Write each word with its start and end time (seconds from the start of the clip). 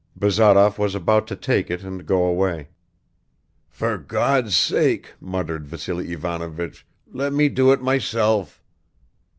Bazarov 0.15 0.79
was 0.79 0.95
about 0.95 1.27
to 1.27 1.35
take 1.35 1.69
it 1.69 1.83
and 1.83 2.07
go 2.07 2.25
away. 2.25 2.69
"For 3.69 3.99
God's 3.99 4.57
sake," 4.57 5.13
muttered 5.21 5.67
Vassily 5.67 6.11
Ivanovich, 6.11 6.87
"let 7.13 7.33
me 7.33 7.49
do 7.49 7.71
it 7.71 7.83
myself." 7.83 8.63